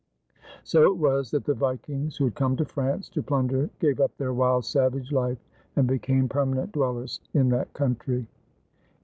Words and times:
So 0.63 0.81
it 0.91 0.97
was 0.97 1.29
that 1.29 1.45
the 1.45 1.53
Vikings 1.53 2.17
who 2.17 2.23
had 2.25 2.33
come 2.33 2.57
to 2.57 2.65
France 2.65 3.07
to 3.09 3.21
plunder 3.21 3.69
gave 3.77 3.99
up 4.01 4.17
their 4.17 4.33
wild, 4.33 4.65
savage 4.65 5.11
life 5.11 5.37
and 5.75 5.87
became 5.87 6.27
per 6.27 6.43
manent 6.43 6.71
dwellers 6.71 7.19
in 7.35 7.49
that 7.49 7.71
country. 7.75 8.25